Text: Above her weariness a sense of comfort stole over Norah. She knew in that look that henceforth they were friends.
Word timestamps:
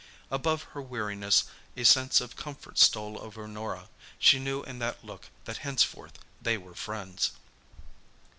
Above 0.31 0.63
her 0.73 0.81
weariness 0.81 1.43
a 1.77 1.83
sense 1.83 2.19
of 2.21 2.35
comfort 2.35 2.79
stole 2.79 3.19
over 3.21 3.47
Norah. 3.47 3.87
She 4.17 4.39
knew 4.39 4.63
in 4.63 4.79
that 4.79 5.05
look 5.05 5.29
that 5.45 5.57
henceforth 5.57 6.17
they 6.41 6.57
were 6.57 6.73
friends. 6.73 7.33